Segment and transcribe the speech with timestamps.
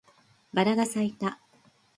[0.51, 1.39] バラが咲いた